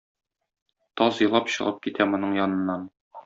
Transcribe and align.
Таз 1.01 1.19
елап 1.25 1.53
чыгып 1.57 1.79
китә 1.85 2.07
моның 2.15 2.35
яныннан. 2.41 2.89